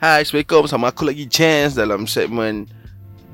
Hai, 0.00 0.24
Assalamualaikum. 0.24 0.64
Sama 0.64 0.88
aku 0.88 1.04
lagi 1.04 1.28
Chance 1.28 1.76
Dalam 1.76 2.08
segmen 2.08 2.64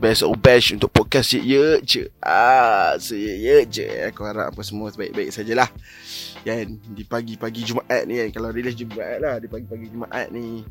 Best 0.03 0.27
of 0.27 0.35
Bash 0.43 0.74
Untuk 0.74 0.90
podcast 0.90 1.31
Ye 1.31 1.54
Ye 1.54 1.78
Je 1.86 2.02
Ah, 2.19 2.98
so 2.98 3.15
Ye 3.15 3.39
Ye 3.39 3.62
Je 3.70 3.86
Aku 4.11 4.27
harap 4.27 4.50
apa 4.50 4.61
semua 4.66 4.90
Baik-baik 4.90 5.30
sajalah. 5.30 5.71
Kan 6.42 6.74
Di 6.90 7.06
pagi-pagi 7.06 7.62
Jumaat 7.71 8.10
ni 8.10 8.18
kan 8.18 8.29
Kalau 8.34 8.50
rilis 8.50 8.74
Jumaat 8.74 9.22
lah 9.22 9.38
Di 9.38 9.46
pagi-pagi 9.46 9.94
Jumaat 9.94 10.34
ni. 10.34 10.66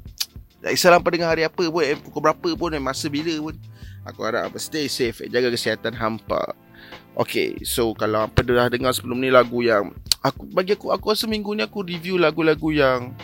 Tak 0.60 0.76
kisah 0.76 0.92
lampu 0.92 1.16
dengan 1.16 1.32
hari 1.32 1.48
apa 1.48 1.64
pun 1.64 1.80
eh, 1.80 1.96
Pukul 1.96 2.20
berapa 2.28 2.50
pun 2.60 2.76
eh, 2.76 2.82
Masa 2.84 3.08
bila 3.08 3.32
pun. 3.40 3.56
Aku 4.04 4.20
harap 4.28 4.52
apa 4.52 4.60
Stay 4.60 4.92
safe 4.92 5.24
eh, 5.24 5.32
Jaga 5.32 5.48
kesihatan 5.48 5.96
hampa. 5.96 6.44
Okay 7.16 7.56
So 7.64 7.96
kalau 7.96 8.28
apa 8.28 8.44
dah 8.44 8.68
dengar 8.68 8.92
sebelum 8.92 9.24
ni 9.24 9.32
Lagu 9.32 9.64
yang 9.64 9.96
Aku 10.20 10.44
Bagi 10.44 10.76
aku 10.76 10.92
Aku 10.92 11.16
rasa 11.16 11.24
minggu 11.24 11.56
ni 11.56 11.64
aku 11.64 11.88
review 11.88 12.20
lagu-lagu 12.20 12.68
yang 12.76 13.16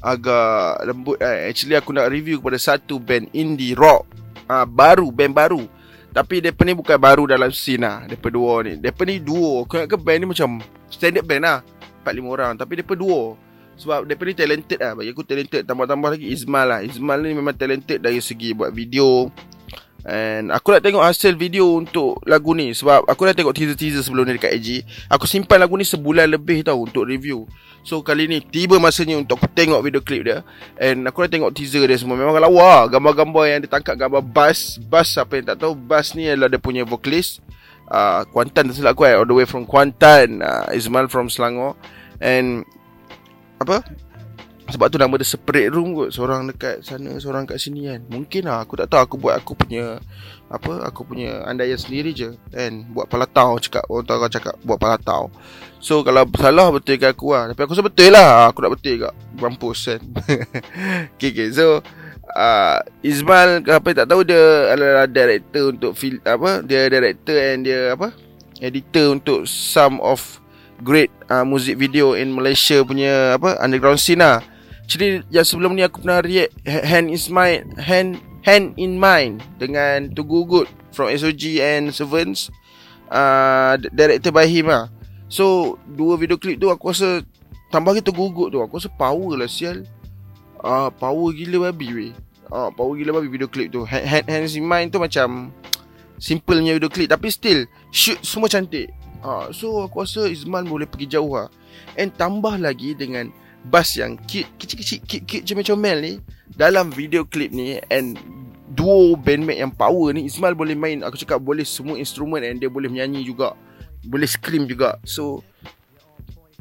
agak 0.00 0.84
lembut 0.88 1.20
eh. 1.20 1.52
Actually 1.52 1.76
aku 1.76 1.92
nak 1.92 2.08
review 2.08 2.40
kepada 2.40 2.58
satu 2.58 2.96
band 2.98 3.28
indie 3.36 3.76
rock. 3.76 4.08
Uh, 4.50 4.66
Baru, 4.66 5.14
band 5.14 5.30
baru. 5.30 5.62
Tapi 6.10 6.42
mereka 6.42 6.66
ni 6.66 6.74
bukan 6.74 6.98
baru 6.98 7.22
dalam 7.30 7.54
scene 7.54 7.86
lah. 7.86 8.02
Mereka 8.02 8.28
dua 8.34 8.66
ni. 8.66 8.74
Mereka 8.82 9.02
ni 9.06 9.22
duo. 9.22 9.62
Aku 9.62 9.78
ingat 9.78 9.88
ke 9.94 9.98
band 10.00 10.18
ni 10.18 10.26
macam 10.26 10.50
standard 10.90 11.22
band 11.22 11.42
lah. 11.46 11.58
4-5 12.02 12.34
orang. 12.34 12.52
Tapi 12.58 12.72
mereka 12.74 12.98
duo. 12.98 13.38
Sebab 13.78 14.10
mereka 14.10 14.26
ni 14.26 14.34
talented 14.34 14.78
lah. 14.82 14.92
Bagi 14.98 15.10
aku 15.14 15.22
talented. 15.22 15.62
Tambah-tambah 15.62 16.10
lagi 16.18 16.26
Izmal 16.34 16.66
lah. 16.66 16.80
Izmal 16.82 17.22
ni 17.22 17.30
memang 17.30 17.54
talented 17.54 18.02
dari 18.02 18.18
segi 18.18 18.50
buat 18.58 18.74
video 18.74 19.30
And 20.08 20.48
aku 20.48 20.72
nak 20.72 20.80
tengok 20.80 21.04
hasil 21.04 21.36
video 21.36 21.76
untuk 21.76 22.24
lagu 22.24 22.56
ni 22.56 22.72
Sebab 22.72 23.04
aku 23.04 23.28
dah 23.28 23.36
tengok 23.36 23.52
teaser-teaser 23.52 24.00
sebelum 24.00 24.24
ni 24.24 24.40
dekat 24.40 24.56
IG 24.56 24.80
Aku 25.12 25.28
simpan 25.28 25.60
lagu 25.60 25.76
ni 25.76 25.84
sebulan 25.84 26.24
lebih 26.32 26.64
tau 26.64 26.80
untuk 26.80 27.04
review. 27.04 27.44
So 27.80 28.04
kali 28.04 28.28
ni 28.28 28.44
tiba 28.44 28.76
masanya 28.76 29.16
untuk 29.16 29.40
aku 29.40 29.48
tengok 29.52 29.80
video 29.80 30.00
klip 30.04 30.22
dia. 30.28 30.44
And 30.76 31.08
aku 31.08 31.24
dah 31.24 31.30
tengok 31.32 31.52
teaser 31.56 31.84
dia 31.88 31.96
semua. 31.96 32.16
Memang 32.16 32.36
lawa. 32.36 32.84
Gambar-gambar 32.88 33.44
yang 33.48 33.60
ditangkap 33.64 33.96
gambar 33.96 34.20
bass 34.20 34.76
Bass 34.76 35.16
apa 35.16 35.40
yang 35.40 35.46
tak 35.48 35.64
tahu. 35.64 35.72
Bass 35.72 36.12
ni 36.12 36.28
adalah 36.28 36.52
dia 36.52 36.60
punya 36.60 36.84
vocalist. 36.84 37.40
Uh, 37.90 38.22
Kuantan 38.30 38.70
tak 38.70 38.76
silap 38.76 38.94
aku 38.94 39.08
eh. 39.08 39.16
All 39.16 39.26
the 39.26 39.32
way 39.32 39.48
from 39.48 39.64
Kuantan. 39.64 40.44
Uh, 40.44 40.68
Ismail 40.76 41.08
from 41.08 41.32
Selangor. 41.32 41.76
And 42.20 42.68
Apa 43.60 43.84
sebab 44.72 44.86
tu 44.88 44.96
nama 44.96 45.14
dia 45.18 45.26
separate 45.26 45.70
room 45.74 45.92
kot. 45.92 46.10
Seorang 46.14 46.48
dekat 46.48 46.82
sana 46.86 47.18
Seorang 47.18 47.44
kat 47.44 47.58
sini 47.58 47.90
kan. 47.90 48.00
Mungkin 48.08 48.48
lah 48.48 48.64
Aku 48.64 48.78
tak 48.78 48.88
tahu. 48.88 49.00
Aku 49.04 49.14
buat 49.20 49.34
aku 49.36 49.52
punya 49.58 49.98
Apa 50.48 50.86
Aku 50.88 51.04
punya 51.04 51.44
andaian 51.44 51.76
sendiri 51.76 52.14
je 52.14 52.34
Kan. 52.50 52.88
Buat 52.94 53.10
palatau 53.10 53.58
cakap 53.58 53.84
Orang 53.90 54.06
tahu 54.06 54.18
orang 54.22 54.32
cakap 54.32 54.54
Buat 54.62 54.78
palatau. 54.78 55.28
So 55.82 56.00
kalau 56.06 56.24
salah 56.38 56.68
betul 56.72 56.96
ke 56.96 57.10
aku 57.10 57.34
lah. 57.34 57.50
Tapi 57.52 57.60
aku 57.66 57.72
rasa 57.76 57.84
betul 57.84 58.10
lah. 58.14 58.48
Aku 58.48 58.58
nak 58.62 58.72
betul 58.78 58.94
kat 59.02 59.14
Mampus 59.36 59.80
kan. 59.90 60.00
Okay 61.18 61.30
okay. 61.34 61.48
So 61.52 61.84
uh, 62.34 62.78
Izmal 63.02 63.66
Apa 63.66 63.92
tak 63.92 64.06
tahu 64.08 64.22
Dia 64.22 64.72
adalah 64.72 65.06
director 65.10 65.74
Untuk 65.74 65.92
film 65.98 66.22
Apa 66.24 66.64
Dia 66.64 66.88
director 66.88 67.36
and 67.36 67.66
dia 67.66 67.92
Apa 67.92 68.14
Editor 68.60 69.16
untuk 69.16 69.48
Some 69.48 69.98
of 70.04 70.40
Great 70.80 71.12
uh, 71.28 71.44
music 71.44 71.76
video 71.76 72.16
in 72.16 72.32
Malaysia 72.32 72.80
punya 72.80 73.36
apa 73.36 73.60
underground 73.60 74.00
scene 74.00 74.24
lah. 74.24 74.40
Actually 74.90 75.22
yang 75.30 75.46
sebelum 75.46 75.78
ni 75.78 75.86
aku 75.86 76.02
pernah 76.02 76.18
react 76.18 76.50
Hand 76.66 77.14
is 77.14 77.30
my 77.30 77.62
hand 77.78 78.18
hand 78.42 78.74
in 78.74 78.98
mind 78.98 79.38
dengan 79.62 80.10
To 80.18 80.26
Go 80.26 80.42
Good 80.42 80.66
from 80.90 81.14
SOG 81.14 81.62
and 81.62 81.94
Servants 81.94 82.50
uh, 83.06 83.78
directed 83.94 84.34
by 84.34 84.50
him 84.50 84.66
lah. 84.66 84.90
So 85.30 85.78
dua 85.86 86.18
video 86.18 86.34
klip 86.34 86.58
tu 86.58 86.74
aku 86.74 86.90
rasa 86.90 87.22
tambah 87.70 87.94
lagi 87.94 88.02
Go 88.02 88.34
Good 88.34 88.50
tu 88.50 88.66
aku 88.66 88.82
rasa 88.82 88.90
power 88.90 89.38
lah 89.38 89.46
sial. 89.46 89.86
Uh, 90.58 90.90
power 90.90 91.30
gila 91.38 91.70
babi 91.70 91.88
weh. 91.94 92.12
Uh, 92.50 92.74
power 92.74 92.98
gila 92.98 93.22
babi 93.22 93.30
video 93.30 93.46
klip 93.46 93.70
tu. 93.70 93.86
Hand, 93.86 94.02
hand, 94.02 94.26
hand 94.26 94.50
in 94.50 94.66
mind 94.66 94.90
tu 94.90 94.98
macam 94.98 95.54
simplenya 96.18 96.74
video 96.74 96.90
klip 96.90 97.14
tapi 97.14 97.30
still 97.30 97.62
shoot 97.94 98.18
semua 98.26 98.50
cantik. 98.50 98.90
Uh, 99.22 99.54
so 99.54 99.86
aku 99.86 100.02
rasa 100.02 100.26
Izman 100.26 100.66
boleh 100.66 100.90
pergi 100.90 101.14
jauh 101.14 101.38
lah. 101.38 101.46
And 101.94 102.10
tambah 102.10 102.58
lagi 102.58 102.98
dengan 102.98 103.30
bass 103.68 103.98
yang 104.00 104.16
kecil-kecil 104.24 105.04
cute-cute 105.04 105.44
comel-comel 105.44 105.98
ni 106.00 106.14
dalam 106.56 106.88
video 106.88 107.28
klip 107.28 107.52
ni 107.52 107.76
and 107.92 108.16
duo 108.70 109.18
bandmate 109.18 109.60
yang 109.60 109.74
power 109.74 110.14
ni 110.14 110.30
Ismail 110.30 110.54
boleh 110.56 110.78
main 110.78 111.02
aku 111.02 111.18
cakap 111.20 111.42
boleh 111.42 111.66
semua 111.66 111.98
instrumen 111.98 112.40
and 112.46 112.62
dia 112.62 112.70
boleh 112.70 112.88
menyanyi 112.88 113.26
juga. 113.26 113.52
Boleh 114.00 114.24
scream 114.24 114.64
juga. 114.64 114.96
So 115.04 115.44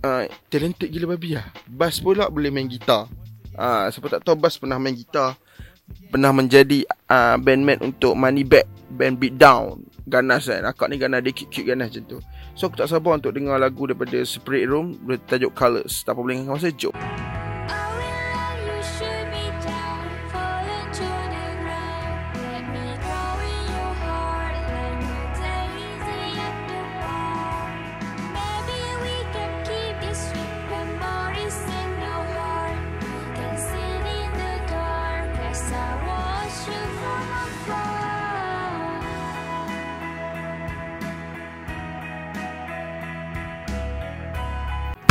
uh, 0.04 0.28
talented 0.52 0.92
gila 0.92 1.16
babi 1.16 1.40
lah. 1.40 1.48
Bass 1.70 2.04
pula 2.04 2.28
boleh 2.28 2.52
main 2.52 2.68
gitar. 2.68 3.08
Uh, 3.56 3.88
siapa 3.92 4.20
tak 4.20 4.22
tahu 4.28 4.36
bass 4.40 4.60
pernah 4.60 4.80
main 4.80 4.96
gitar 4.96 5.36
pernah 6.10 6.30
menjadi 6.34 6.86
uh, 7.10 7.36
bandmate 7.42 7.82
untuk 7.82 8.14
Money 8.14 8.46
Back 8.46 8.70
band 8.94 9.18
Beat 9.18 9.38
Down 9.38 9.89
ganas 10.10 10.50
kan. 10.50 10.66
Akak 10.66 10.90
ni 10.90 10.98
ganas 10.98 11.22
dia 11.22 11.32
cute-cute 11.32 11.70
ganas 11.70 11.94
macam 11.94 12.04
tu. 12.10 12.18
So 12.58 12.68
aku 12.68 12.82
tak 12.82 12.90
sabar 12.90 13.22
untuk 13.22 13.38
dengar 13.38 13.62
lagu 13.62 13.86
daripada 13.86 14.18
Spirit 14.26 14.66
Room. 14.68 14.98
Bertajuk 15.06 15.54
Colors 15.54 16.02
Tak 16.04 16.18
apa 16.18 16.20
boleh 16.20 16.42
dengan 16.42 16.58
masa 16.58 16.74
Jom 16.74 17.29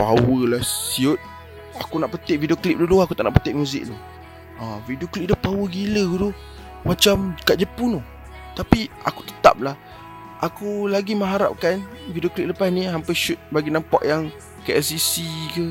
power 0.09 0.57
lah 0.57 0.65
siut 0.65 1.21
Aku 1.77 2.01
nak 2.01 2.17
petik 2.17 2.41
video 2.41 2.57
klip 2.57 2.81
dulu 2.81 3.05
Aku 3.05 3.13
tak 3.13 3.29
nak 3.29 3.37
petik 3.37 3.53
muzik 3.53 3.85
tu. 3.85 3.97
Ha, 4.57 4.81
Video 4.89 5.05
klip 5.05 5.29
dia 5.29 5.37
power 5.37 5.69
gila 5.69 6.05
tu? 6.17 6.31
Macam 6.83 7.37
kat 7.45 7.61
Jepun 7.61 8.01
tu. 8.01 8.03
Tapi 8.57 8.89
aku 9.05 9.21
tetap 9.29 9.61
lah. 9.61 9.77
Aku 10.41 10.89
lagi 10.89 11.13
mengharapkan 11.13 11.85
Video 12.09 12.33
klip 12.33 12.51
lepas 12.57 12.73
ni 12.73 12.89
Hampir 12.89 13.13
shoot 13.13 13.39
bagi 13.53 13.69
nampak 13.69 14.01
yang 14.03 14.33
KLCC 14.65 15.23
ke 15.53 15.67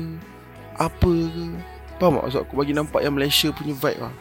Apa 0.78 1.10
ke. 1.10 1.44
Faham 1.98 2.22
tak 2.22 2.30
maksud 2.30 2.40
aku? 2.46 2.54
Bagi 2.54 2.72
nampak 2.78 3.02
yang 3.02 3.18
Malaysia 3.18 3.50
punya 3.50 3.74
vibe 3.74 3.98
lah. 4.06 4.14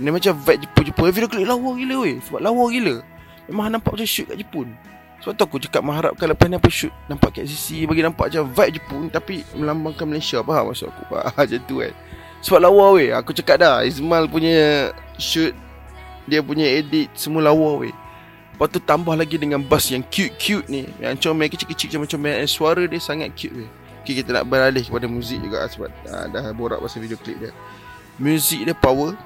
Ini 0.00 0.08
macam 0.08 0.32
vibe 0.32 0.64
Jepun-Jepun. 0.64 1.12
Video 1.12 1.28
klip 1.28 1.44
lawa 1.44 1.70
gila 1.76 1.96
weh. 2.08 2.16
Sebab 2.24 2.40
lawa 2.40 2.64
gila. 2.72 3.04
Memang 3.52 3.68
nampak 3.68 3.92
macam 3.94 4.08
shoot 4.08 4.24
kat 4.32 4.40
Jepun 4.40 4.72
sebab 5.18 5.34
tu 5.34 5.42
aku 5.50 5.58
cakap 5.58 5.82
mengharapkan 5.82 6.30
lepas 6.30 6.46
ni 6.46 6.56
apa 6.58 6.70
shoot 6.70 6.94
Nampak 7.10 7.34
kat 7.34 7.50
sisi 7.50 7.82
bagi 7.90 8.06
nampak 8.06 8.30
macam 8.30 8.44
vibe 8.54 8.72
Jepun 8.78 9.02
Tapi 9.10 9.42
melambangkan 9.58 10.06
Malaysia. 10.06 10.38
Faham 10.46 10.70
maksud 10.70 10.94
aku? 10.94 11.02
Faham 11.10 11.34
macam 11.42 11.60
tu 11.66 11.74
kan. 11.82 11.92
Sebab 12.38 12.58
lawa 12.62 12.84
weh. 12.94 13.10
Aku 13.10 13.34
cakap 13.34 13.58
dah 13.58 13.82
Ismail 13.82 14.30
punya 14.30 14.90
shoot 15.18 15.54
Dia 16.30 16.38
punya 16.38 16.70
edit 16.70 17.10
Semua 17.18 17.42
lawa 17.50 17.82
weh. 17.82 17.94
Lepas 18.54 18.74
tu 18.74 18.78
tambah 18.82 19.14
lagi 19.14 19.38
dengan 19.38 19.62
bass 19.62 19.90
yang 19.90 20.06
cute-cute 20.06 20.70
ni. 20.70 20.86
Yang 21.02 21.26
comel 21.26 21.50
kecil-kecil 21.50 21.98
macam 21.98 22.18
macam 22.22 22.46
Suara 22.46 22.82
dia 22.86 23.02
sangat 23.02 23.34
cute 23.34 23.66
weh. 23.66 23.70
Okay 24.06 24.22
kita 24.22 24.30
nak 24.30 24.46
beralih 24.46 24.86
kepada 24.86 25.04
muzik 25.10 25.42
juga 25.42 25.66
Sebab 25.66 25.90
uh, 26.06 26.24
dah 26.30 26.54
borak 26.54 26.78
pasal 26.78 27.02
video 27.02 27.18
klip 27.18 27.42
dia. 27.42 27.50
Muzik 28.22 28.62
dia 28.62 28.74
power. 28.74 29.18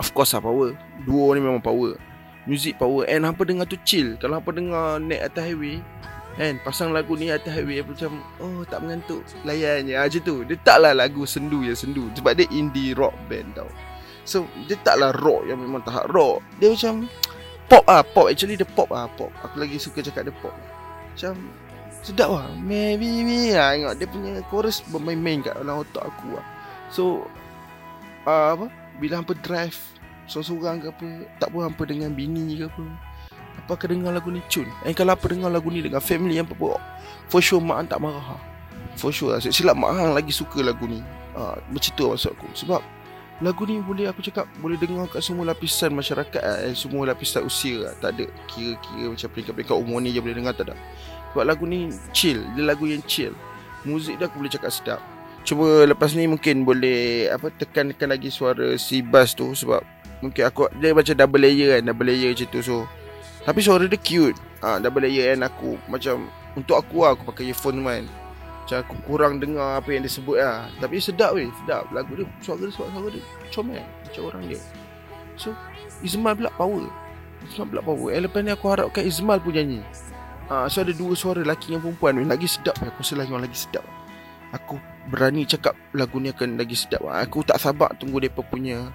Of 0.00 0.16
course 0.16 0.32
lah 0.32 0.40
power. 0.40 0.72
Duo 1.04 1.36
ni 1.36 1.44
memang 1.44 1.60
power 1.60 2.00
Music 2.46 2.78
power. 2.78 3.04
And 3.10 3.26
hampa 3.26 3.42
dengar 3.42 3.66
tu 3.66 3.74
chill. 3.82 4.14
Kalau 4.22 4.38
hampa 4.38 4.54
dengar 4.54 5.02
Naik 5.02 5.34
atas 5.34 5.50
highway 5.50 5.82
Kan 6.38 6.62
Pasang 6.62 6.94
lagu 6.94 7.18
ni 7.18 7.28
atas 7.28 7.50
highway 7.50 7.82
Macam 7.82 8.22
Oh 8.38 8.62
tak 8.64 8.86
mengantuk. 8.86 9.26
Layan 9.42 9.90
je. 9.90 9.94
Macam 9.98 10.20
tu. 10.22 10.36
Dia 10.46 10.56
taklah 10.62 10.94
lagu 10.94 11.26
sendu 11.26 11.66
ya 11.66 11.74
sendu. 11.74 12.06
Sebab 12.14 12.38
dia 12.38 12.46
indie 12.54 12.94
rock 12.94 13.12
band 13.26 13.50
tau. 13.58 13.68
So 14.22 14.46
Dia 14.70 14.78
taklah 14.86 15.10
rock 15.18 15.50
Yang 15.50 15.58
memang 15.66 15.82
tahap 15.82 16.06
rock. 16.14 16.38
Dia 16.62 16.70
macam 16.70 17.10
Pop 17.66 17.84
ah 17.90 18.06
Pop. 18.06 18.30
Actually 18.30 18.54
dia 18.54 18.68
pop 18.68 18.88
ah 18.94 19.10
Pop. 19.10 19.34
Aku 19.42 19.58
lagi 19.58 19.76
suka 19.82 19.98
cakap 19.98 20.30
dia 20.30 20.34
pop. 20.38 20.54
Macam 21.10 21.34
Sedap 22.06 22.30
lah 22.30 22.46
Maybe 22.62 23.26
me 23.26 23.50
lah 23.50 23.74
Tengok 23.74 23.94
dia 23.98 24.06
punya 24.06 24.32
chorus 24.46 24.86
Bermain-main 24.86 25.42
kat 25.42 25.58
dalam 25.58 25.82
otak 25.82 26.06
aku 26.06 26.38
lah 26.38 26.46
So 26.86 27.26
uh, 28.22 28.54
Apa? 28.54 28.70
Bila 29.02 29.18
hampa 29.18 29.34
drive 29.42 29.95
Seorang-seorang 30.26 30.76
ke 30.82 30.86
apa 30.90 31.06
Tak 31.38 31.48
pun 31.54 31.60
hampa 31.62 31.82
dengan 31.86 32.10
bini 32.10 32.58
ke 32.58 32.66
apa. 32.66 32.84
Apa 33.64 33.70
akan 33.78 33.88
dengar 33.98 34.12
lagu 34.14 34.28
ni? 34.30 34.42
Cun. 34.46 34.68
Eh 34.84 34.92
kalau 34.92 35.16
apa 35.16 35.26
dengar 35.30 35.50
lagu 35.50 35.72
ni 35.72 35.80
dengan 35.80 36.02
family 36.02 36.38
yang 36.38 36.46
apa 36.46 36.78
For 37.30 37.40
sure 37.40 37.62
mak 37.62 37.88
tak 37.88 38.02
marah 38.02 38.38
For 38.98 39.10
sure 39.10 39.36
lah. 39.36 39.40
Silap 39.40 39.78
mak 39.78 39.96
lagi 40.12 40.30
suka 40.34 40.60
lagu 40.62 40.84
ni. 40.86 41.00
Ha, 41.36 41.56
Macam 41.68 41.90
tu 41.94 42.02
maksud 42.08 42.30
aku. 42.36 42.48
Sebab 42.54 42.82
Lagu 43.44 43.68
ni 43.68 43.76
boleh 43.84 44.08
aku 44.08 44.24
cakap 44.24 44.48
Boleh 44.64 44.80
dengar 44.80 45.12
kat 45.12 45.20
semua 45.20 45.44
lapisan 45.44 45.92
masyarakat 45.92 46.40
eh, 46.40 46.72
Semua 46.72 47.04
lapisan 47.04 47.44
usia 47.44 47.84
lah. 47.84 47.92
Tak 48.00 48.16
ada 48.16 48.26
Kira-kira 48.48 49.12
macam 49.12 49.28
peringkat-peringkat 49.28 49.76
umur 49.76 50.00
ni 50.00 50.16
je 50.16 50.20
boleh 50.24 50.36
dengar 50.36 50.56
tak 50.56 50.72
ada. 50.72 50.76
Sebab 51.32 51.44
lagu 51.44 51.68
ni 51.68 51.92
chill. 52.16 52.40
Dia 52.56 52.64
lagu 52.64 52.88
yang 52.88 53.04
chill. 53.04 53.36
Muzik 53.84 54.16
dia 54.16 54.26
aku 54.26 54.40
boleh 54.40 54.48
cakap 54.48 54.72
sedap. 54.72 55.00
Cuma 55.46 55.86
lepas 55.86 56.10
ni 56.16 56.26
mungkin 56.26 56.66
boleh 56.66 57.30
Apa 57.30 57.54
tekankan 57.54 58.10
lagi 58.10 58.34
suara 58.34 58.74
si 58.74 58.98
bass 58.98 59.30
tu 59.30 59.54
Sebab 59.54 59.78
Mungkin 60.24 60.42
aku 60.48 60.72
Dia 60.80 60.96
macam 60.96 61.14
double 61.16 61.40
layer 61.44 61.78
kan 61.78 61.82
Double 61.92 62.06
layer 62.08 62.32
macam 62.32 62.48
tu 62.48 62.60
So. 62.64 62.76
Tapi 63.44 63.60
suara 63.62 63.84
dia 63.86 64.00
cute. 64.00 64.38
Ha, 64.64 64.80
Double 64.80 65.04
layer 65.04 65.36
kan 65.36 65.48
aku 65.48 65.76
Macam 65.86 66.28
Untuk 66.56 66.76
aku 66.76 67.04
lah 67.04 67.12
Aku 67.14 67.22
pakai 67.28 67.52
earphone 67.52 67.84
kan 67.84 68.04
Macam 68.64 68.76
aku 68.80 68.96
kurang 69.04 69.38
dengar 69.38 69.78
Apa 69.80 69.92
yang 69.92 70.02
dia 70.04 70.12
sebut 70.12 70.40
lah. 70.40 70.72
Tapi 70.80 70.98
sedap 70.98 71.36
weh 71.36 71.48
Sedap. 71.64 71.84
Lagu 71.92 72.16
dia 72.16 72.24
Suara 72.40 72.64
dia 72.64 72.72
Suara, 72.72 72.90
suara 72.92 73.08
dia 73.12 73.24
Comel 73.52 73.84
Macam 73.84 74.22
orang 74.32 74.42
dia. 74.48 74.60
So 75.36 75.52
Izmal 76.04 76.36
pula 76.36 76.52
power. 76.56 76.84
Izmal 77.48 77.66
pula 77.72 77.82
power. 77.84 78.08
Eh 78.12 78.20
lepas 78.24 78.40
ni 78.44 78.52
aku 78.52 78.66
harapkan 78.68 79.04
Izmal 79.04 79.40
pun 79.40 79.56
nyanyi. 79.56 79.80
Ah, 80.46 80.70
so 80.70 80.84
ada 80.84 80.94
dua 80.94 81.16
suara 81.18 81.42
lelaki 81.42 81.74
dengan 81.74 81.90
perempuan 81.90 82.22
Lagi 82.22 82.46
sedap 82.46 82.78
Aku 82.78 83.02
rasa 83.02 83.18
lagi 83.18 83.32
lagi 83.34 83.58
sedap. 83.58 83.84
Aku 84.54 84.78
berani 85.10 85.42
cakap 85.42 85.74
lagu 85.90 86.22
ni 86.22 86.30
akan 86.30 86.54
lagi 86.54 86.78
sedap 86.78 87.02
Aku 87.02 87.42
tak 87.42 87.58
sabar 87.58 87.90
tunggu 87.98 88.22
mereka 88.22 88.46
punya 88.46 88.94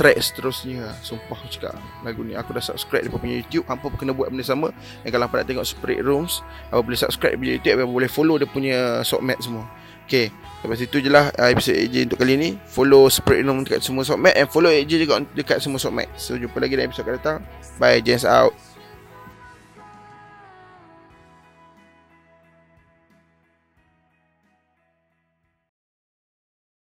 track 0.00 0.16
seterusnya. 0.18 0.92
Sumpah 1.04 1.36
aku 1.36 1.48
cakap 1.52 1.76
lagu 2.02 2.24
ni 2.24 2.32
Aku 2.34 2.56
dah 2.56 2.64
subscribe 2.64 3.04
mereka 3.06 3.20
punya 3.20 3.36
YouTube. 3.40 3.64
Hampa 3.68 3.86
pun 3.92 3.98
kena 4.00 4.12
buat 4.16 4.32
benda 4.32 4.44
sama 4.44 4.72
Dan 5.04 5.08
kalau 5.12 5.28
hampa 5.28 5.42
nak 5.42 5.46
tengok 5.48 5.66
Spirit 5.66 6.00
Rooms 6.02 6.40
Hampa 6.72 6.82
boleh 6.82 6.98
subscribe 6.98 7.36
punya 7.36 7.52
YouTube 7.60 7.76
Hampa 7.78 7.92
boleh 7.92 8.10
follow 8.10 8.36
dia 8.40 8.48
punya 8.48 8.78
Sockmat 9.04 9.38
semua. 9.44 9.64
Okay 10.08 10.32
Lepas 10.62 10.78
itu 10.78 10.96
je 11.02 11.10
lah 11.10 11.34
uh, 11.34 11.50
episode 11.50 11.74
AJ 11.74 12.06
untuk 12.10 12.18
kali 12.22 12.34
ni. 12.38 12.50
Follow 12.70 13.10
Spirit 13.10 13.42
Room 13.44 13.66
dekat 13.66 13.82
semua 13.82 14.02
Sockmat 14.06 14.34
And 14.38 14.48
follow 14.48 14.70
AJ 14.70 14.90
juga 15.04 15.20
dekat 15.34 15.58
semua 15.60 15.78
Sockmat 15.78 16.08
So 16.16 16.38
jumpa 16.38 16.56
lagi 16.62 16.78
dalam 16.78 16.88
episode 16.90 17.06
akan 17.06 17.14
datang. 17.18 17.38
Bye 17.76 18.00
James 18.00 18.24
out 18.24 18.71